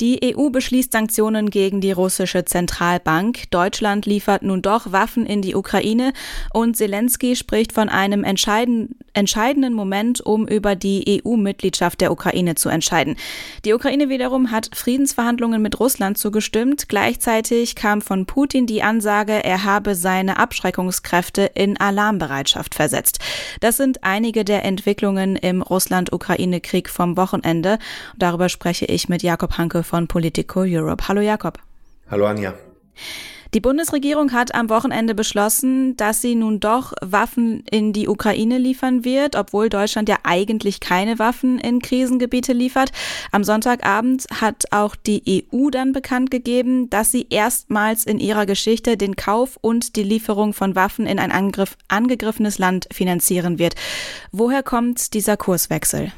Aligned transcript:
Die 0.00 0.36
EU 0.36 0.50
beschließt 0.50 0.92
Sanktionen 0.92 1.50
gegen 1.50 1.80
die 1.80 1.90
russische 1.90 2.44
Zentralbank. 2.44 3.50
Deutschland 3.50 4.06
liefert 4.06 4.42
nun 4.42 4.62
doch 4.62 4.92
Waffen 4.92 5.26
in 5.26 5.42
die 5.42 5.56
Ukraine 5.56 6.12
und 6.52 6.76
Zelensky 6.76 7.34
spricht 7.34 7.72
von 7.72 7.88
einem 7.88 8.22
entscheidenden 8.22 8.94
entscheidenden 9.18 9.74
Moment, 9.74 10.24
um 10.24 10.46
über 10.46 10.76
die 10.76 11.20
EU-Mitgliedschaft 11.24 12.00
der 12.00 12.12
Ukraine 12.12 12.54
zu 12.54 12.68
entscheiden. 12.68 13.16
Die 13.64 13.72
Ukraine 13.72 14.08
wiederum 14.08 14.52
hat 14.52 14.70
Friedensverhandlungen 14.74 15.60
mit 15.60 15.80
Russland 15.80 16.18
zugestimmt. 16.18 16.88
Gleichzeitig 16.88 17.74
kam 17.74 18.00
von 18.00 18.26
Putin 18.26 18.66
die 18.66 18.82
Ansage, 18.82 19.44
er 19.44 19.64
habe 19.64 19.96
seine 19.96 20.38
Abschreckungskräfte 20.38 21.50
in 21.54 21.78
Alarmbereitschaft 21.78 22.76
versetzt. 22.76 23.18
Das 23.60 23.76
sind 23.76 24.04
einige 24.04 24.44
der 24.44 24.64
Entwicklungen 24.64 25.34
im 25.34 25.62
Russland-Ukraine-Krieg 25.62 26.88
vom 26.88 27.16
Wochenende. 27.16 27.78
Darüber 28.16 28.48
spreche 28.48 28.84
ich 28.84 29.08
mit 29.08 29.24
Jakob 29.24 29.58
Hanke 29.58 29.82
von 29.88 30.06
Politico 30.06 30.60
Europe. 30.60 31.08
Hallo 31.08 31.20
Jakob. 31.20 31.58
Hallo 32.10 32.26
Anja. 32.26 32.54
Die 33.54 33.60
Bundesregierung 33.60 34.32
hat 34.32 34.54
am 34.54 34.68
Wochenende 34.68 35.14
beschlossen, 35.14 35.96
dass 35.96 36.20
sie 36.20 36.34
nun 36.34 36.60
doch 36.60 36.92
Waffen 37.00 37.64
in 37.70 37.94
die 37.94 38.06
Ukraine 38.06 38.58
liefern 38.58 39.06
wird, 39.06 39.36
obwohl 39.36 39.70
Deutschland 39.70 40.06
ja 40.10 40.16
eigentlich 40.22 40.80
keine 40.80 41.18
Waffen 41.18 41.58
in 41.58 41.80
Krisengebiete 41.80 42.52
liefert. 42.52 42.92
Am 43.32 43.44
Sonntagabend 43.44 44.26
hat 44.38 44.66
auch 44.70 44.94
die 44.96 45.46
EU 45.52 45.70
dann 45.70 45.92
bekannt 45.92 46.30
gegeben, 46.30 46.90
dass 46.90 47.10
sie 47.10 47.26
erstmals 47.30 48.04
in 48.04 48.18
ihrer 48.18 48.44
Geschichte 48.44 48.98
den 48.98 49.16
Kauf 49.16 49.56
und 49.62 49.96
die 49.96 50.02
Lieferung 50.02 50.52
von 50.52 50.76
Waffen 50.76 51.06
in 51.06 51.18
ein 51.18 51.32
Angriff, 51.32 51.78
angegriffenes 51.88 52.58
Land 52.58 52.86
finanzieren 52.92 53.58
wird. 53.58 53.76
Woher 54.30 54.62
kommt 54.62 55.14
dieser 55.14 55.38
Kurswechsel? 55.38 56.12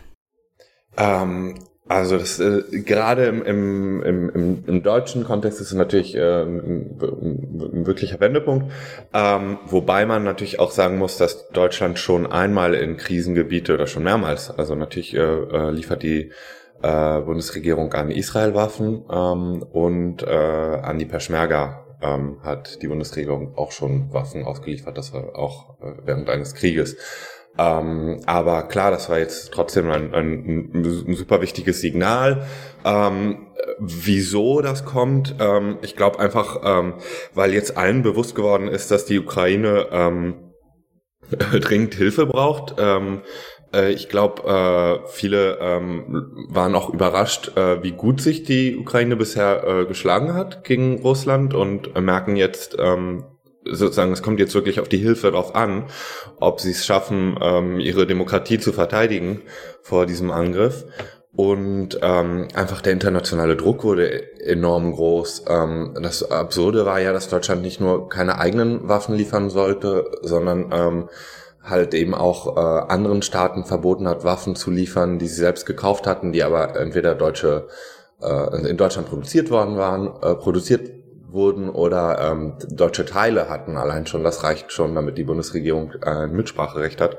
Ähm, 0.96 1.54
also 1.90 2.18
das 2.18 2.38
äh, 2.38 2.62
gerade 2.82 3.24
im, 3.24 3.42
im, 3.42 4.02
im, 4.04 4.64
im, 4.64 4.82
deutschen 4.84 5.24
Kontext 5.24 5.60
ist 5.60 5.72
es 5.72 5.74
natürlich 5.74 6.14
äh, 6.14 6.42
ein, 6.42 7.00
ein 7.00 7.84
wirklicher 7.84 8.20
Wendepunkt, 8.20 8.70
ähm, 9.12 9.58
wobei 9.66 10.06
man 10.06 10.22
natürlich 10.22 10.60
auch 10.60 10.70
sagen 10.70 10.98
muss, 10.98 11.16
dass 11.16 11.48
Deutschland 11.48 11.98
schon 11.98 12.28
einmal 12.30 12.74
in 12.74 12.96
Krisengebiete 12.96 13.74
oder 13.74 13.88
schon 13.88 14.04
mehrmals, 14.04 14.50
also 14.50 14.76
natürlich 14.76 15.16
äh, 15.16 15.18
äh, 15.18 15.70
liefert 15.72 16.04
die 16.04 16.30
äh, 16.80 17.20
Bundesregierung 17.22 17.92
an 17.92 18.12
Israel 18.12 18.54
Waffen 18.54 19.04
ähm, 19.10 19.64
und 19.72 20.22
äh, 20.22 20.26
an 20.28 20.96
die 21.00 21.06
Peschmerga 21.06 21.86
ähm, 22.02 22.38
hat 22.44 22.80
die 22.82 22.86
Bundesregierung 22.86 23.58
auch 23.58 23.72
schon 23.72 24.12
Waffen 24.12 24.44
ausgeliefert, 24.44 24.96
das 24.96 25.12
war 25.12 25.36
auch 25.36 25.80
äh, 25.80 25.92
während 26.04 26.30
eines 26.30 26.54
Krieges. 26.54 26.96
Ähm, 27.58 28.20
aber 28.26 28.62
klar, 28.64 28.90
das 28.90 29.08
war 29.10 29.18
jetzt 29.18 29.52
trotzdem 29.52 29.90
ein, 29.90 30.14
ein, 30.14 30.70
ein 30.74 31.14
super 31.14 31.40
wichtiges 31.42 31.80
Signal. 31.80 32.46
Ähm, 32.84 33.48
wieso 33.78 34.60
das 34.60 34.84
kommt, 34.84 35.34
ähm, 35.40 35.78
ich 35.82 35.96
glaube 35.96 36.18
einfach, 36.20 36.60
ähm, 36.64 36.94
weil 37.34 37.52
jetzt 37.52 37.76
allen 37.76 38.02
bewusst 38.02 38.34
geworden 38.34 38.68
ist, 38.68 38.90
dass 38.90 39.04
die 39.04 39.18
Ukraine 39.18 39.88
ähm, 39.90 40.52
dringend 41.60 41.94
Hilfe 41.94 42.26
braucht. 42.26 42.76
Ähm, 42.78 43.22
äh, 43.74 43.92
ich 43.92 44.08
glaube, 44.08 44.42
äh, 45.04 45.08
viele 45.08 45.58
waren 46.48 46.74
auch 46.74 46.92
überrascht, 46.92 47.56
äh, 47.56 47.82
wie 47.82 47.92
gut 47.92 48.20
sich 48.20 48.42
die 48.42 48.76
Ukraine 48.76 49.16
bisher 49.16 49.64
äh, 49.64 49.86
geschlagen 49.86 50.34
hat 50.34 50.64
gegen 50.64 51.00
Russland 51.02 51.54
und 51.54 51.94
merken 52.00 52.36
jetzt, 52.36 52.76
sozusagen, 53.64 54.12
es 54.12 54.22
kommt 54.22 54.40
jetzt 54.40 54.54
wirklich 54.54 54.80
auf 54.80 54.88
die 54.88 54.98
Hilfe 54.98 55.30
drauf 55.30 55.54
an, 55.54 55.84
ob 56.38 56.60
sie 56.60 56.70
es 56.70 56.86
schaffen, 56.86 57.38
ähm, 57.40 57.80
ihre 57.80 58.06
Demokratie 58.06 58.58
zu 58.58 58.72
verteidigen 58.72 59.42
vor 59.82 60.06
diesem 60.06 60.30
Angriff. 60.30 60.84
Und 61.32 61.98
ähm, 62.02 62.48
einfach 62.54 62.80
der 62.80 62.92
internationale 62.92 63.56
Druck 63.56 63.84
wurde 63.84 64.40
enorm 64.40 64.92
groß. 64.92 65.44
Ähm, 65.48 65.96
das 66.02 66.28
Absurde 66.28 66.84
war 66.84 67.00
ja, 67.00 67.12
dass 67.12 67.28
Deutschland 67.28 67.62
nicht 67.62 67.80
nur 67.80 68.08
keine 68.08 68.38
eigenen 68.38 68.88
Waffen 68.88 69.14
liefern 69.14 69.48
sollte, 69.48 70.10
sondern 70.22 70.70
ähm, 70.72 71.08
halt 71.62 71.94
eben 71.94 72.14
auch 72.14 72.56
äh, 72.56 72.60
anderen 72.60 73.22
Staaten 73.22 73.64
verboten 73.64 74.08
hat, 74.08 74.24
Waffen 74.24 74.56
zu 74.56 74.70
liefern, 74.70 75.18
die 75.18 75.28
sie 75.28 75.40
selbst 75.40 75.66
gekauft 75.66 76.06
hatten, 76.06 76.32
die 76.32 76.42
aber 76.42 76.74
entweder 76.76 77.14
deutsche 77.14 77.68
äh, 78.20 78.68
in 78.68 78.76
Deutschland 78.76 79.08
produziert 79.08 79.50
worden 79.50 79.76
waren, 79.76 80.08
äh, 80.22 80.34
produziert 80.34 80.99
wurden 81.32 81.68
oder 81.68 82.18
ähm, 82.20 82.54
deutsche 82.68 83.04
Teile 83.04 83.48
hatten. 83.48 83.76
Allein 83.76 84.06
schon, 84.06 84.24
das 84.24 84.44
reicht 84.44 84.72
schon, 84.72 84.94
damit 84.94 85.18
die 85.18 85.24
Bundesregierung 85.24 85.92
äh, 86.02 86.24
ein 86.24 86.32
Mitspracherecht 86.32 87.00
hat. 87.00 87.18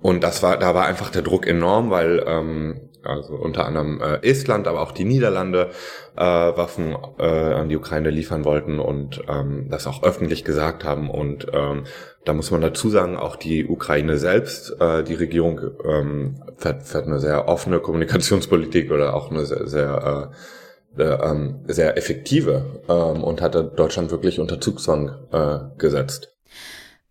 Und 0.00 0.22
das 0.22 0.42
war, 0.42 0.58
da 0.58 0.74
war 0.74 0.86
einfach 0.86 1.10
der 1.10 1.22
Druck 1.22 1.46
enorm, 1.46 1.90
weil 1.90 2.22
ähm, 2.26 2.90
also 3.06 3.34
unter 3.34 3.66
anderem 3.66 4.00
äh, 4.00 4.26
Estland, 4.28 4.66
aber 4.68 4.80
auch 4.80 4.92
die 4.92 5.04
Niederlande 5.04 5.70
äh, 6.16 6.22
Waffen 6.22 6.96
äh, 7.18 7.24
an 7.24 7.68
die 7.68 7.76
Ukraine 7.76 8.10
liefern 8.10 8.44
wollten 8.44 8.78
und 8.78 9.22
ähm, 9.28 9.68
das 9.70 9.86
auch 9.86 10.02
öffentlich 10.02 10.44
gesagt 10.44 10.84
haben. 10.84 11.10
Und 11.10 11.46
ähm, 11.52 11.84
da 12.24 12.32
muss 12.32 12.50
man 12.50 12.60
dazu 12.60 12.90
sagen, 12.90 13.16
auch 13.16 13.36
die 13.36 13.66
Ukraine 13.66 14.18
selbst, 14.18 14.80
äh, 14.80 15.02
die 15.04 15.14
Regierung 15.14 15.60
ähm, 15.84 16.42
fährt, 16.56 16.82
fährt 16.82 17.06
eine 17.06 17.20
sehr 17.20 17.48
offene 17.48 17.80
Kommunikationspolitik 17.80 18.90
oder 18.90 19.14
auch 19.14 19.30
eine 19.30 19.46
sehr, 19.46 19.66
sehr 19.66 20.30
äh, 20.32 20.36
ähm, 21.04 21.60
sehr 21.66 21.96
effektive 21.96 22.82
ähm, 22.88 23.22
und 23.22 23.40
hatte 23.40 23.64
Deutschland 23.64 24.10
wirklich 24.10 24.40
unter 24.40 24.60
Zugzwang 24.60 25.14
äh, 25.32 25.58
gesetzt. 25.78 26.36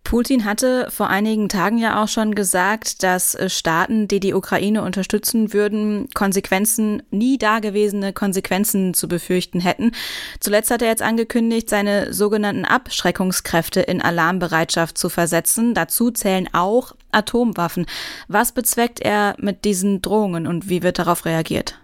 Putin 0.06 0.46
hatte 0.46 0.88
vor 0.92 1.10
einigen 1.10 1.50
Tagen 1.50 1.80
ja 1.80 2.02
auch 2.02 2.08
schon 2.08 2.36
gesagt, 2.36 3.02
dass 3.02 3.34
äh, 3.34 3.50
Staaten, 3.50 4.08
die 4.08 4.20
die 4.20 4.36
Ukraine 4.36 4.84
unterstützen 4.84 5.52
würden, 5.52 6.08
Konsequenzen, 6.14 7.02
nie 7.10 7.40
dagewesene 7.40 8.14
Konsequenzen 8.14 8.94
zu 8.94 9.08
befürchten 9.08 9.60
hätten. 9.60 9.92
Zuletzt 10.40 10.70
hat 10.70 10.84
er 10.84 10.90
jetzt 10.90 11.02
angekündigt, 11.02 11.70
seine 11.70 12.14
sogenannten 12.14 12.66
Abschreckungskräfte 12.66 13.82
in 13.82 14.00
Alarmbereitschaft 14.00 14.98
zu 14.98 15.10
versetzen. 15.10 15.74
Dazu 15.74 16.12
zählen 16.12 16.48
auch 16.54 16.96
Atomwaffen. 17.12 17.88
Was 18.28 18.52
bezweckt 18.52 19.00
er 19.00 19.36
mit 19.40 19.66
diesen 19.66 20.04
Drohungen 20.04 20.46
und 20.46 20.70
wie 20.70 20.84
wird 20.84 21.00
darauf 21.00 21.26
reagiert? 21.26 21.80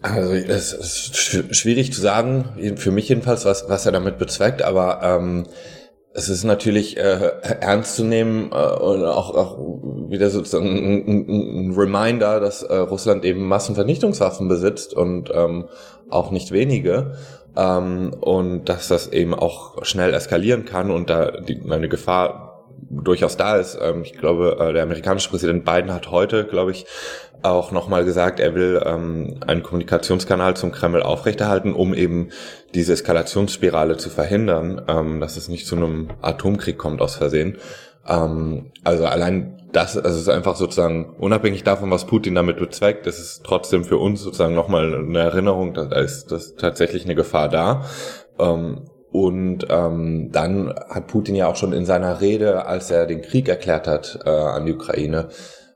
Also 0.00 0.32
es 0.32 0.72
ist 0.72 1.16
schwierig 1.56 1.92
zu 1.92 2.00
sagen, 2.00 2.76
für 2.76 2.92
mich 2.92 3.08
jedenfalls, 3.08 3.44
was, 3.44 3.68
was 3.68 3.84
er 3.84 3.92
damit 3.92 4.18
bezweckt, 4.18 4.62
aber 4.62 5.00
ähm, 5.02 5.46
es 6.14 6.28
ist 6.28 6.44
natürlich 6.44 6.96
äh, 6.96 7.32
ernst 7.60 7.96
zu 7.96 8.04
nehmen 8.04 8.50
äh, 8.52 8.54
und 8.54 9.04
auch, 9.04 9.34
auch 9.34 9.58
wieder 10.08 10.30
sozusagen 10.30 10.66
ein, 10.66 11.68
ein 11.68 11.74
Reminder, 11.76 12.40
dass 12.40 12.62
äh, 12.62 12.76
Russland 12.76 13.24
eben 13.24 13.46
Massenvernichtungswaffen 13.46 14.48
besitzt 14.48 14.94
und 14.94 15.30
ähm, 15.34 15.68
auch 16.10 16.30
nicht 16.30 16.52
wenige 16.52 17.16
ähm, 17.56 18.14
und 18.20 18.68
dass 18.68 18.88
das 18.88 19.08
eben 19.08 19.34
auch 19.34 19.84
schnell 19.84 20.14
eskalieren 20.14 20.64
kann 20.64 20.90
und 20.90 21.10
da 21.10 21.30
die, 21.40 21.60
eine 21.68 21.88
Gefahr 21.88 22.48
durchaus 22.90 23.36
da 23.36 23.56
ist. 23.56 23.78
Ähm, 23.80 24.02
ich 24.02 24.14
glaube, 24.14 24.56
äh, 24.60 24.72
der 24.72 24.82
amerikanische 24.84 25.30
Präsident 25.30 25.64
Biden 25.64 25.92
hat 25.92 26.10
heute, 26.10 26.44
glaube 26.44 26.70
ich, 26.70 26.86
auch 27.42 27.72
nochmal 27.72 28.04
gesagt, 28.04 28.40
er 28.40 28.54
will 28.54 28.82
ähm, 28.84 29.40
einen 29.46 29.62
Kommunikationskanal 29.62 30.56
zum 30.56 30.72
Kreml 30.72 31.02
aufrechterhalten, 31.02 31.72
um 31.72 31.94
eben 31.94 32.30
diese 32.74 32.92
Eskalationsspirale 32.92 33.96
zu 33.96 34.10
verhindern, 34.10 34.82
ähm, 34.88 35.20
dass 35.20 35.36
es 35.36 35.48
nicht 35.48 35.66
zu 35.66 35.76
einem 35.76 36.08
Atomkrieg 36.20 36.78
kommt 36.78 37.00
aus 37.00 37.16
Versehen. 37.16 37.58
Ähm, 38.06 38.72
also 38.84 39.04
allein 39.06 39.58
das, 39.72 39.96
also 39.96 40.08
es 40.08 40.22
ist 40.22 40.28
einfach 40.28 40.56
sozusagen 40.56 41.14
unabhängig 41.18 41.62
davon, 41.62 41.90
was 41.90 42.06
Putin 42.06 42.34
damit 42.34 42.58
bezweckt, 42.58 43.06
ist 43.06 43.18
es 43.18 43.42
trotzdem 43.44 43.84
für 43.84 43.98
uns 43.98 44.22
sozusagen 44.22 44.54
nochmal 44.54 44.94
eine 44.94 45.18
Erinnerung, 45.18 45.74
da 45.74 45.84
ist, 46.00 46.32
dass 46.32 46.54
tatsächlich 46.56 47.04
eine 47.04 47.14
Gefahr 47.14 47.48
da. 47.48 47.84
Ähm, 48.38 48.86
und 49.10 49.66
ähm, 49.70 50.30
dann 50.32 50.74
hat 50.90 51.06
Putin 51.06 51.34
ja 51.34 51.48
auch 51.48 51.56
schon 51.56 51.72
in 51.72 51.86
seiner 51.86 52.20
Rede, 52.20 52.66
als 52.66 52.90
er 52.90 53.06
den 53.06 53.22
Krieg 53.22 53.48
erklärt 53.48 53.86
hat 53.86 54.18
äh, 54.24 54.30
an 54.30 54.66
die 54.66 54.74
Ukraine, 54.74 55.28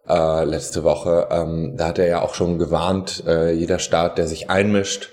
äh, 0.09 0.45
letzte 0.45 0.85
Woche. 0.85 1.29
Ähm, 1.31 1.75
da 1.77 1.89
hat 1.89 1.99
er 1.99 2.07
ja 2.07 2.23
auch 2.23 2.35
schon 2.35 2.59
gewarnt, 2.59 3.25
äh, 3.27 3.53
jeder 3.53 3.79
Staat, 3.79 4.19
der 4.19 4.27
sich 4.27 4.51
einmischt, 4.51 5.11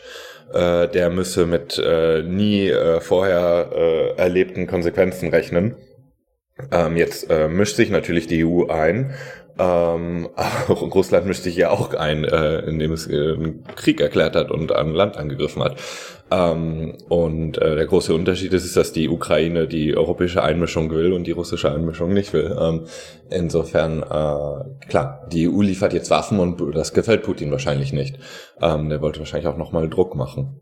äh, 0.54 0.88
der 0.88 1.10
müsse 1.10 1.46
mit 1.46 1.78
äh, 1.78 2.24
nie 2.24 2.70
äh, 2.70 3.00
vorher 3.02 3.70
äh, 3.72 4.16
erlebten 4.18 4.68
Konsequenzen 4.68 5.30
rechnen. 5.30 5.76
Ähm, 6.72 6.98
jetzt 6.98 7.30
äh, 7.30 7.48
mischt 7.48 7.76
sich 7.78 7.90
natürlich 7.90 8.28
die 8.28 8.44
EU 8.44 8.68
ein 8.68 9.14
ähm, 9.60 10.30
Russland 10.70 11.26
mischt 11.26 11.46
ja 11.46 11.70
auch 11.70 11.94
ein, 11.94 12.24
äh, 12.24 12.60
indem 12.62 12.94
es 12.94 13.08
äh, 13.08 13.34
einen 13.34 13.64
Krieg 13.76 14.00
erklärt 14.00 14.36
hat 14.36 14.52
und 14.52 14.72
ein 14.72 14.94
Land 14.94 15.18
angegriffen 15.18 15.64
hat. 15.64 15.78
Ähm, 16.32 16.96
und 17.10 17.58
äh, 17.58 17.76
der 17.76 17.86
große 17.86 18.14
Unterschied 18.14 18.54
ist, 18.54 18.78
dass 18.78 18.94
die 18.94 19.10
Ukraine 19.10 19.68
die 19.68 19.98
europäische 19.98 20.44
Einmischung 20.44 20.92
will 20.92 21.12
und 21.12 21.26
die 21.26 21.32
russische 21.32 21.72
Einmischung 21.72 22.14
nicht 22.14 22.34
will. 22.34 22.56
Ähm, 22.60 22.86
insofern, 23.30 24.04
äh, 24.04 24.88
klar, 24.88 25.28
die 25.32 25.50
EU 25.50 25.62
liefert 25.62 25.94
jetzt 25.94 26.10
Waffen 26.10 26.40
und 26.40 26.76
das 26.76 26.94
gefällt 26.94 27.24
Putin 27.24 27.52
wahrscheinlich 27.52 27.94
nicht. 27.94 28.18
Ähm, 28.62 28.90
der 28.90 29.02
wollte 29.02 29.20
wahrscheinlich 29.20 29.48
auch 29.48 29.58
nochmal 29.58 29.90
Druck 29.90 30.16
machen. 30.16 30.62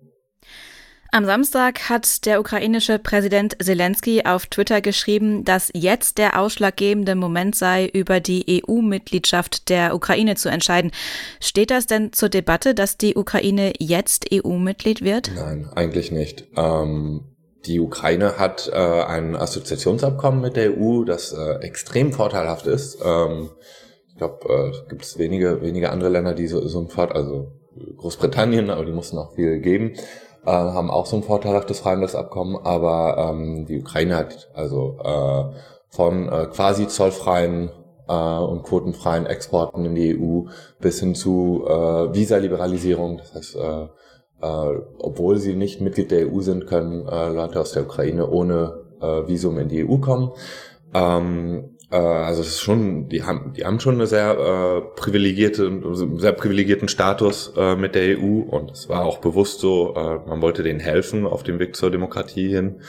Am 1.11 1.25
Samstag 1.25 1.89
hat 1.89 2.25
der 2.25 2.39
ukrainische 2.39 2.99
Präsident 2.99 3.55
Zelensky 3.63 4.23
auf 4.25 4.47
Twitter 4.47 4.81
geschrieben, 4.81 5.45
dass 5.45 5.71
jetzt 5.73 6.17
der 6.17 6.37
ausschlaggebende 6.37 7.15
Moment 7.15 7.55
sei, 7.55 7.87
über 7.87 8.19
die 8.19 8.61
EU-Mitgliedschaft 8.67 9.69
der 9.69 9.95
Ukraine 9.95 10.35
zu 10.35 10.49
entscheiden. 10.49 10.91
Steht 11.39 11.71
das 11.71 11.87
denn 11.87 12.11
zur 12.11 12.27
Debatte, 12.27 12.75
dass 12.75 12.97
die 12.97 13.15
Ukraine 13.15 13.73
jetzt 13.79 14.27
EU-Mitglied 14.33 15.01
wird? 15.01 15.31
Nein, 15.33 15.69
eigentlich 15.73 16.11
nicht. 16.11 16.47
Ähm, 16.57 17.21
die 17.65 17.79
Ukraine 17.79 18.37
hat 18.37 18.69
äh, 18.71 18.75
ein 18.75 19.35
Assoziationsabkommen 19.35 20.41
mit 20.41 20.57
der 20.57 20.77
EU, 20.77 21.05
das 21.05 21.31
äh, 21.31 21.59
extrem 21.61 22.11
vorteilhaft 22.11 22.67
ist. 22.67 22.99
Ähm, 23.03 23.49
ich 24.09 24.17
glaube, 24.17 24.73
äh, 24.75 24.89
gibt 24.89 25.03
es 25.03 25.17
wenige, 25.17 25.61
wenige 25.61 25.89
andere 25.89 26.09
Länder, 26.09 26.33
die 26.33 26.47
so, 26.47 26.67
so 26.67 26.81
ein 26.81 26.89
Vorteil, 26.89 27.15
also 27.17 27.53
Großbritannien, 27.95 28.69
aber 28.69 28.85
die 28.85 28.91
mussten 28.91 29.17
auch 29.17 29.35
viel 29.35 29.59
geben 29.59 29.93
äh, 30.45 30.51
haben 30.51 30.89
auch 30.89 31.05
so 31.05 31.17
ein 31.17 31.23
vorteilhaftes 31.23 31.79
Freihandelsabkommen, 31.79 32.57
aber 32.63 33.31
ähm, 33.31 33.65
die 33.65 33.79
Ukraine 33.79 34.15
hat 34.15 34.49
also 34.53 34.97
äh, 35.03 35.43
von 35.89 36.29
äh, 36.29 36.45
quasi 36.47 36.87
zollfreien 36.87 37.69
äh, 38.07 38.13
und 38.13 38.63
quotenfreien 38.63 39.25
Exporten 39.25 39.85
in 39.85 39.95
die 39.95 40.17
EU 40.17 40.49
bis 40.79 40.99
hin 40.99 41.15
zu 41.15 41.65
äh, 41.67 42.13
Visaliberalisierung. 42.13 43.17
Das 43.17 43.33
heißt, 43.33 43.55
äh, 43.55 43.87
äh, 44.41 44.81
obwohl 44.99 45.37
sie 45.37 45.55
nicht 45.55 45.81
Mitglied 45.81 46.11
der 46.11 46.31
EU 46.31 46.41
sind, 46.41 46.67
können 46.67 47.07
äh, 47.07 47.29
Leute 47.29 47.59
aus 47.59 47.71
der 47.71 47.83
Ukraine 47.83 48.29
ohne 48.29 48.85
äh, 49.01 49.27
Visum 49.27 49.57
in 49.57 49.69
die 49.69 49.87
EU 49.87 49.97
kommen. 49.97 50.31
Ähm, 50.93 51.76
äh, 51.76 51.76
also 51.95 52.41
es 52.41 52.49
ist 52.49 52.61
schon, 52.61 53.07
die 53.07 53.23
haben, 53.23 53.53
die 53.53 53.63
haben 53.63 53.79
schon 53.79 53.95
eine 53.95 54.07
sehr 54.07 54.31
äh, 54.37 54.81
privilegierte, 54.99 55.71
sehr 56.17 56.33
privilegierten 56.33 56.89
Status 56.89 57.53
äh, 57.55 57.75
mit 57.75 57.95
der 57.95 58.19
EU 58.19 58.41
und 58.41 58.71
es 58.71 58.89
war 58.89 59.05
auch 59.05 59.19
bewusst 59.19 59.61
so, 59.61 59.95
äh, 59.95 60.19
man 60.27 60.41
wollte 60.41 60.63
denen 60.63 60.81
helfen 60.81 61.25
auf 61.25 61.43
dem 61.43 61.59
Weg 61.59 61.77
zur 61.77 61.89
Demokratie 61.89 62.49
hin, 62.49 62.81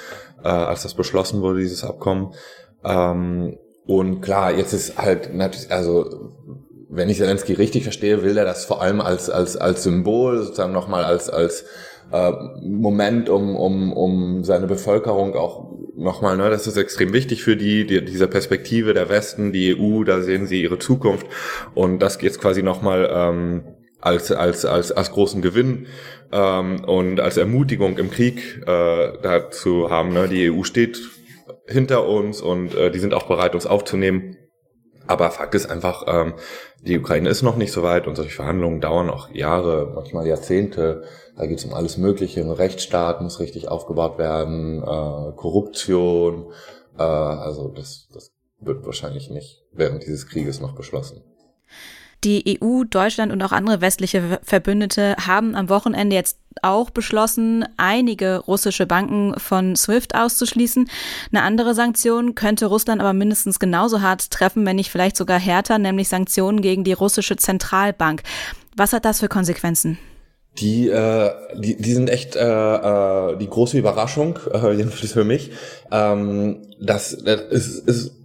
äh, 0.43 0.49
als 0.49 0.83
das 0.83 0.95
beschlossen 0.95 1.43
wurde, 1.43 1.61
dieses 1.61 1.85
Abkommen. 1.85 2.35
Ähm, 2.85 3.59
und 3.87 4.21
klar, 4.21 4.53
jetzt 4.53 4.73
ist 4.73 4.99
halt 4.99 5.33
natürlich, 5.33 5.71
also 5.71 6.33
wenn 6.91 7.09
ich 7.09 7.19
Zelensky 7.19 7.53
richtig 7.53 7.85
verstehe, 7.85 8.23
will 8.23 8.37
er 8.37 8.45
das 8.45 8.65
vor 8.65 8.83
allem 8.83 9.01
als 9.01 9.31
als 9.31 9.57
als 9.57 9.83
Symbol 9.83 10.43
sozusagen 10.43 10.73
nochmal 10.73 11.05
als 11.05 11.31
als 11.31 11.65
äh, 12.13 12.33
Moment, 12.63 13.29
um 13.29 13.57
um 13.57 13.93
um 13.93 14.45
seine 14.45 14.67
Bevölkerung 14.67 15.35
auch 15.37 15.78
nochmal, 15.99 16.37
ne, 16.37 16.49
das 16.51 16.67
ist 16.67 16.77
extrem 16.77 17.13
wichtig 17.13 17.43
für 17.43 17.57
die, 17.57 17.87
die, 17.87 18.05
diese 18.05 18.29
Perspektive 18.29 18.95
der 18.95 19.09
Westen, 19.09 19.53
die 19.53 19.77
EU, 19.77 20.05
da 20.05 20.23
sehen 20.23 20.47
sie 20.47 20.63
ihre 20.63 20.79
Zukunft 20.79 21.27
und 21.75 21.99
das 21.99 22.19
geht 22.19 22.39
quasi 22.41 22.63
nochmal 22.63 23.11
ähm, 23.13 23.65
als, 24.01 24.31
als, 24.31 24.65
als, 24.65 24.93
als 24.93 25.11
großen 25.11 25.43
Gewinn 25.43 25.87
ähm, 26.33 26.85
und 26.85 27.21
als 27.21 27.37
Ermutigung 27.37 27.99
im 27.99 28.11
Krieg 28.11 28.63
äh, 28.67 29.13
dazu 29.23 29.91
haben. 29.91 30.13
Ne? 30.13 30.29
Die 30.29 30.51
EU 30.51 30.63
steht 30.63 31.01
hinter 31.67 32.07
uns 32.09 32.41
und 32.41 32.75
äh, 32.75 32.91
die 32.91 33.01
sind 33.01 33.13
auch 33.15 33.27
bereit, 33.27 33.55
uns 33.55 33.67
aufzunehmen. 33.67 34.37
Aber 35.09 35.31
Fakt 35.31 35.55
ist 35.55 35.71
einfach, 35.71 36.05
ähm, 36.07 36.35
die 36.83 36.99
Ukraine 36.99 37.29
ist 37.31 37.43
noch 37.43 37.57
nicht 37.57 37.73
so 37.73 37.83
weit 37.83 38.07
und 38.07 38.15
solche 38.15 38.37
Verhandlungen 38.37 38.81
dauern 38.81 39.11
auch 39.11 39.31
Jahre, 39.31 39.91
manchmal 39.95 40.27
Jahrzehnte. 40.27 41.03
Da 41.37 41.47
geht 41.47 41.59
es 41.59 41.65
um 41.65 41.75
alles 41.75 41.97
Mögliche. 41.97 42.41
Ein 42.41 42.51
Rechtsstaat 42.51 43.23
muss 43.23 43.41
richtig 43.41 43.69
aufgebaut 43.69 44.19
werden, 44.19 44.83
äh, 44.83 45.33
Korruption. 45.35 46.53
Äh, 46.99 47.03
also 47.03 47.69
das, 47.69 48.09
das 48.13 48.33
wird 48.61 48.85
wahrscheinlich 48.85 49.31
nicht 49.31 49.65
während 49.73 50.03
dieses 50.03 50.29
Krieges 50.29 50.61
noch 50.61 50.75
beschlossen. 50.75 51.23
Die 52.25 52.61
EU, 52.61 52.83
Deutschland 52.85 53.33
und 53.33 53.43
auch 53.43 53.53
andere 53.53 53.81
westliche 53.81 54.41
Verbündete 54.43 55.15
haben 55.25 55.55
am 55.55 55.69
Wochenende 55.69 56.17
jetzt 56.17 56.39
auch 56.63 56.91
beschlossen, 56.91 57.65
einige 57.77 58.39
russische 58.39 58.87
Banken 58.87 59.39
von 59.39 59.77
SWIFT 59.77 60.15
auszuschließen. 60.15 60.89
Eine 61.33 61.43
andere 61.43 61.75
Sanktion 61.75 62.35
könnte 62.35 62.67
Russland 62.67 63.01
aber 63.01 63.13
mindestens 63.13 63.59
genauso 63.59 64.01
hart 64.01 64.31
treffen, 64.31 64.67
wenn 64.67 64.77
nicht 64.77 64.91
vielleicht 64.91 65.17
sogar 65.17 65.39
härter, 65.39 65.79
nämlich 65.79 66.09
Sanktionen 66.09 66.61
gegen 66.61 66.85
die 66.85 66.93
russische 66.93 67.37
Zentralbank. 67.37 68.23
Was 68.77 68.93
hat 68.93 69.05
das 69.05 69.21
für 69.21 69.29
Konsequenzen? 69.29 69.99
Die, 70.59 70.89
äh, 70.89 71.31
die, 71.57 71.77
die 71.77 71.93
sind 71.93 72.11
echt 72.11 72.35
äh, 72.35 72.41
äh, 72.43 73.37
die 73.37 73.49
große 73.49 73.79
Überraschung, 73.79 74.39
äh, 74.53 74.73
jedenfalls 74.73 75.13
für 75.13 75.25
mich. 75.25 75.53
Ähm, 75.93 76.63
das, 76.81 77.17
das 77.25 77.43
ist, 77.43 77.89
ist 77.89 78.19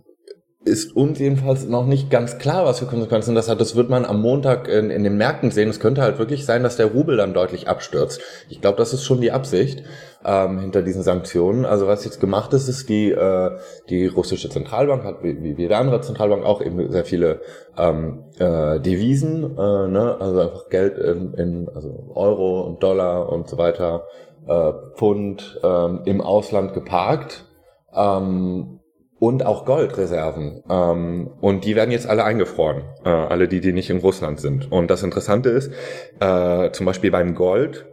ist 0.66 0.96
uns 0.96 1.20
jedenfalls 1.20 1.66
noch 1.68 1.86
nicht 1.86 2.10
ganz 2.10 2.38
klar, 2.38 2.66
was 2.66 2.80
für 2.80 2.86
Konsequenzen 2.86 3.36
das 3.36 3.50
hat. 3.50 3.60
Das 3.60 3.76
wird 3.76 3.90
man 3.90 4.06
am 4.06 4.22
Montag 4.22 4.68
in, 4.68 4.90
in 4.90 5.04
den 5.04 5.18
Märkten 5.18 5.52
sehen. 5.52 5.70
Es 5.70 5.80
könnte 5.80 6.02
halt 6.02 6.20
wirklich 6.20 6.46
sein, 6.46 6.64
dass 6.64 6.78
der 6.78 6.88
Rubel 6.88 7.18
dann 7.18 7.34
deutlich 7.34 7.68
abstürzt. 7.68 8.22
Ich 8.50 8.62
glaube, 8.62 8.78
das 8.78 8.94
ist 8.94 9.04
schon 9.04 9.20
die 9.20 9.32
Absicht 9.32 9.84
ähm, 10.24 10.60
hinter 10.60 10.82
diesen 10.82 11.04
Sanktionen. 11.04 11.66
Also 11.66 11.88
was 11.88 12.06
jetzt 12.06 12.22
gemacht 12.22 12.54
ist, 12.54 12.70
ist 12.70 12.88
die 12.88 13.12
äh, 13.12 13.52
die 13.90 14.08
russische 14.08 14.50
Zentralbank 14.50 15.04
hat 15.04 15.24
wie, 15.24 15.44
wie 15.44 15.54
jede 15.54 15.76
andere 15.76 16.02
Zentralbank 16.02 16.46
auch 16.46 16.62
eben 16.62 16.92
sehr 16.92 17.06
viele 17.06 17.42
ähm, 17.78 18.24
äh, 18.40 18.80
Devisen, 18.80 19.58
äh, 19.58 19.88
ne? 19.88 20.18
also 20.20 20.40
einfach 20.40 20.70
Geld 20.70 20.98
in, 20.98 21.34
in 21.34 21.70
also 21.74 22.12
Euro 22.16 22.62
und 22.62 22.82
Dollar 22.82 23.30
und 23.30 23.50
so 23.50 23.58
weiter, 23.58 24.06
äh, 24.48 24.72
Pfund 24.96 25.60
ähm, 25.62 26.02
im 26.06 26.22
Ausland 26.22 26.74
geparkt. 26.74 27.46
Ähm, 27.94 28.80
und 29.20 29.46
auch 29.46 29.66
Goldreserven. 29.66 30.64
Ähm, 30.70 31.32
und 31.40 31.66
die 31.66 31.76
werden 31.76 31.92
jetzt 31.92 32.08
alle 32.08 32.24
eingefroren, 32.24 32.84
äh, 33.06 33.10
alle 33.10 33.48
die, 33.48 33.62
die 33.62 33.74
nicht 33.74 33.90
in 33.90 33.98
Russland 33.98 34.40
sind. 34.40 34.72
Und 34.72 34.90
das 34.90 35.04
Interessante 35.04 35.50
ist, 35.50 35.72
äh, 36.20 36.72
zum 36.72 36.86
Beispiel 36.86 37.12
beim 37.12 37.36
Gold, 37.36 37.86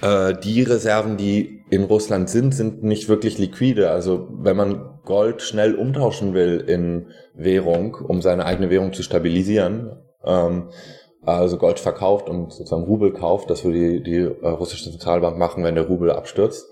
äh, 0.00 0.34
die 0.34 0.62
Reserven, 0.62 1.16
die 1.16 1.62
in 1.70 1.84
Russland 1.84 2.28
sind, 2.28 2.54
sind 2.54 2.82
nicht 2.82 3.08
wirklich 3.08 3.38
liquide. 3.38 3.90
Also 3.90 4.28
wenn 4.30 4.56
man 4.56 4.98
Gold 5.04 5.42
schnell 5.42 5.74
umtauschen 5.74 6.34
will 6.34 6.62
in 6.66 7.08
Währung, 7.34 7.94
um 7.94 8.22
seine 8.22 8.44
eigene 8.44 8.70
Währung 8.70 8.92
zu 8.92 9.02
stabilisieren, 9.02 9.96
ähm, 10.24 10.70
also 11.24 11.56
Gold 11.56 11.78
verkauft 11.78 12.28
und 12.28 12.52
sozusagen 12.52 12.84
Rubel 12.84 13.12
kauft, 13.12 13.48
das 13.48 13.64
würde 13.64 13.78
die, 13.78 14.02
die 14.02 14.16
äh, 14.16 14.48
russische 14.48 14.90
Zentralbank 14.90 15.38
machen, 15.38 15.62
wenn 15.62 15.76
der 15.76 15.86
Rubel 15.86 16.10
abstürzt, 16.10 16.68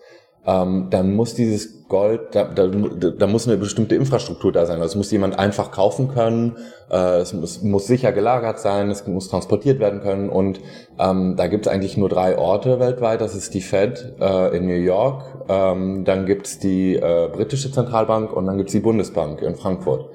ähm, 0.47 0.89
dann 0.91 1.15
muss 1.15 1.35
dieses 1.35 1.87
Gold, 1.89 2.35
da, 2.35 2.45
da, 2.45 2.69
da 2.69 3.27
muss 3.27 3.49
eine 3.49 3.57
bestimmte 3.57 3.97
Infrastruktur 3.97 4.53
da 4.53 4.65
sein. 4.65 4.77
Also 4.77 4.93
es 4.93 4.97
muss 4.97 5.11
jemand 5.11 5.39
einfach 5.39 5.71
kaufen 5.73 6.09
können, 6.09 6.57
äh, 6.91 7.19
es 7.19 7.35
muss, 7.35 7.63
muss 7.63 7.87
sicher 7.87 8.13
gelagert 8.13 8.61
sein, 8.61 8.91
es 8.91 9.07
muss 9.07 9.29
transportiert 9.29 9.81
werden 9.81 10.01
können 10.01 10.31
und 10.31 10.61
ähm, 10.99 11.35
da 11.37 11.49
gibt 11.49 11.67
es 11.67 11.73
eigentlich 11.73 11.97
nur 11.97 12.09
drei 12.09 12.39
Orte 12.39 12.79
weltweit. 12.81 13.21
Das 13.21 13.35
ist 13.35 13.53
die 13.55 13.61
Fed 13.61 14.15
äh, 14.21 14.57
in 14.57 14.67
New 14.67 14.73
York, 14.73 15.25
ähm, 15.49 16.05
dann 16.05 16.27
gibt 16.27 16.47
es 16.47 16.59
die 16.59 16.95
äh, 16.95 17.29
britische 17.31 17.71
Zentralbank 17.71 18.33
und 18.33 18.47
dann 18.47 18.57
gibt 18.57 18.71
es 18.71 18.73
die 18.73 18.81
Bundesbank 18.81 19.43
in 19.43 19.57
Frankfurt. 19.57 20.09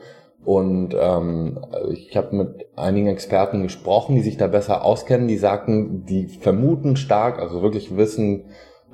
Und 0.45 0.95
ähm, 0.97 1.59
ich 1.91 2.15
habe 2.15 2.35
mit 2.35 2.67
einigen 2.75 3.07
Experten 3.07 3.63
gesprochen, 3.63 4.15
die 4.15 4.21
sich 4.21 4.37
da 4.37 4.45
besser 4.45 4.85
auskennen, 4.85 5.27
die 5.27 5.37
sagten, 5.37 6.05
die 6.05 6.27
vermuten 6.27 6.97
stark, 6.97 7.39
also 7.39 7.63
wirklich 7.63 7.97
wissen, 7.97 8.45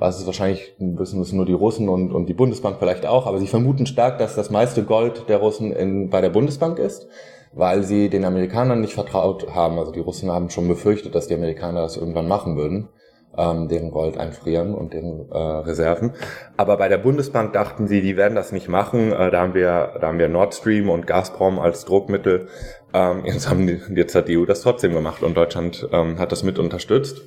was 0.01 0.19
es 0.19 0.25
wahrscheinlich, 0.25 0.73
wissen 0.79 1.21
es 1.21 1.31
nur 1.31 1.45
die 1.45 1.53
Russen 1.53 1.87
und, 1.87 2.11
und 2.11 2.25
die 2.25 2.33
Bundesbank 2.33 2.77
vielleicht 2.79 3.05
auch, 3.05 3.27
aber 3.27 3.37
sie 3.37 3.45
vermuten 3.45 3.85
stark, 3.85 4.17
dass 4.17 4.33
das 4.33 4.49
meiste 4.49 4.81
Gold 4.81 5.29
der 5.29 5.37
Russen 5.37 5.71
in, 5.71 6.09
bei 6.09 6.21
der 6.21 6.31
Bundesbank 6.31 6.79
ist, 6.79 7.07
weil 7.53 7.83
sie 7.83 8.09
den 8.09 8.25
Amerikanern 8.25 8.81
nicht 8.81 8.95
vertraut 8.95 9.53
haben. 9.53 9.77
Also 9.77 9.91
die 9.91 9.99
Russen 9.99 10.31
haben 10.31 10.49
schon 10.49 10.67
befürchtet, 10.67 11.13
dass 11.13 11.27
die 11.27 11.35
Amerikaner 11.35 11.83
das 11.83 11.97
irgendwann 11.97 12.27
machen 12.27 12.57
würden, 12.57 12.89
ähm, 13.37 13.67
deren 13.67 13.91
Gold 13.91 14.17
einfrieren 14.17 14.73
und 14.73 14.95
deren 14.95 15.29
äh, 15.31 15.37
Reserven. 15.37 16.13
Aber 16.57 16.77
bei 16.77 16.87
der 16.87 16.97
Bundesbank 16.97 17.53
dachten 17.53 17.87
sie, 17.87 18.01
die 18.01 18.17
werden 18.17 18.33
das 18.33 18.51
nicht 18.51 18.69
machen. 18.69 19.11
Äh, 19.11 19.29
da 19.29 19.41
haben 19.41 19.53
wir, 19.53 19.99
da 20.01 20.07
haben 20.07 20.17
wir 20.17 20.29
Nord 20.29 20.55
Stream 20.55 20.89
und 20.89 21.05
Gazprom 21.05 21.59
als 21.59 21.85
Druckmittel. 21.85 22.47
Ähm, 22.91 23.21
jetzt 23.25 23.47
haben 23.47 23.67
die, 23.67 23.79
jetzt 23.93 24.15
hat 24.15 24.29
die 24.29 24.39
EU 24.39 24.45
das 24.45 24.61
trotzdem 24.61 24.93
gemacht 24.93 25.21
und 25.21 25.37
Deutschland 25.37 25.87
ähm, 25.91 26.17
hat 26.17 26.31
das 26.31 26.41
mit 26.41 26.57
unterstützt. 26.57 27.21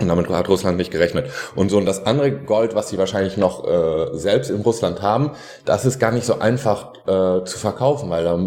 Und 0.00 0.08
damit 0.08 0.28
hat 0.30 0.48
Russland 0.48 0.78
nicht 0.78 0.90
gerechnet. 0.90 1.30
Und 1.54 1.70
so, 1.70 1.76
und 1.76 1.84
das 1.84 2.06
andere 2.06 2.32
Gold, 2.32 2.74
was 2.74 2.88
sie 2.88 2.96
wahrscheinlich 2.96 3.36
noch 3.36 3.66
äh, 3.66 4.16
selbst 4.16 4.50
in 4.50 4.62
Russland 4.62 5.02
haben, 5.02 5.32
das 5.66 5.84
ist 5.84 5.98
gar 5.98 6.10
nicht 6.10 6.24
so 6.24 6.38
einfach 6.38 6.94
äh, 7.06 7.44
zu 7.44 7.58
verkaufen, 7.58 8.08
weil 8.08 8.24
da, 8.24 8.38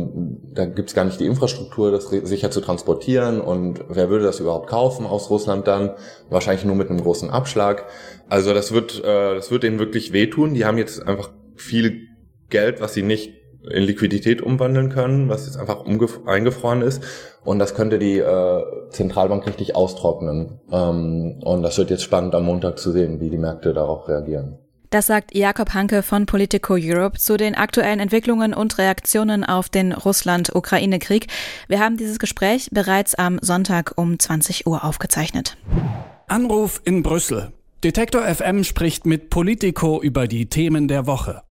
da 0.53 0.65
gibt 0.65 0.89
es 0.89 0.95
gar 0.95 1.05
nicht 1.05 1.19
die 1.19 1.25
Infrastruktur, 1.25 1.91
das 1.91 2.09
sicher 2.09 2.49
zu 2.49 2.59
transportieren. 2.59 3.39
Und 3.39 3.85
wer 3.87 4.09
würde 4.09 4.25
das 4.25 4.39
überhaupt 4.39 4.67
kaufen 4.67 5.05
aus 5.05 5.29
Russland 5.29 5.67
dann? 5.67 5.91
Wahrscheinlich 6.29 6.65
nur 6.65 6.75
mit 6.75 6.89
einem 6.89 7.01
großen 7.01 7.29
Abschlag. 7.29 7.85
Also 8.29 8.53
das 8.53 8.71
wird, 8.71 9.03
äh, 9.03 9.35
das 9.35 9.51
wird 9.51 9.61
denen 9.61 9.77
wirklich 9.77 10.11
wehtun. 10.11 10.55
Die 10.55 10.65
haben 10.65 10.79
jetzt 10.79 11.07
einfach 11.07 11.29
viel 11.55 12.07
Geld, 12.49 12.81
was 12.81 12.93
sie 12.93 13.03
nicht 13.03 13.42
in 13.69 13.83
Liquidität 13.83 14.41
umwandeln 14.41 14.89
können, 14.89 15.29
was 15.29 15.45
jetzt 15.45 15.57
einfach 15.57 15.85
eingefroren 16.25 16.81
ist. 16.81 17.03
Und 17.43 17.59
das 17.59 17.75
könnte 17.75 17.99
die 17.99 18.19
äh, 18.19 18.63
Zentralbank 18.89 19.45
richtig 19.47 19.75
austrocknen. 19.75 20.59
Ähm, 20.71 21.39
und 21.43 21.63
das 21.63 21.77
wird 21.77 21.89
jetzt 21.89 22.03
spannend 22.03 22.35
am 22.35 22.45
Montag 22.45 22.79
zu 22.79 22.91
sehen, 22.91 23.19
wie 23.19 23.29
die 23.29 23.37
Märkte 23.37 23.73
darauf 23.73 24.07
reagieren. 24.07 24.57
Das 24.89 25.07
sagt 25.07 25.33
Jakob 25.33 25.73
Hanke 25.73 26.03
von 26.03 26.27
Politico 26.27 26.75
Europe 26.79 27.17
zu 27.17 27.35
den 27.35 27.55
aktuellen 27.55 27.99
Entwicklungen 27.99 28.53
und 28.53 28.77
Reaktionen 28.77 29.43
auf 29.43 29.67
den 29.67 29.91
Russland-Ukraine-Krieg. 29.91 31.27
Wir 31.67 31.79
haben 31.79 31.97
dieses 31.97 32.19
Gespräch 32.19 32.69
bereits 32.71 33.15
am 33.15 33.39
Sonntag 33.41 33.93
um 33.95 34.19
20 34.19 34.67
Uhr 34.67 34.83
aufgezeichnet. 34.83 35.57
Anruf 36.27 36.79
in 36.85 37.01
Brüssel. 37.01 37.51
Detektor 37.83 38.21
FM 38.21 38.63
spricht 38.63 39.05
mit 39.05 39.29
Politico 39.29 40.01
über 40.01 40.27
die 40.27 40.45
Themen 40.45 40.87
der 40.87 41.07
Woche. 41.07 41.43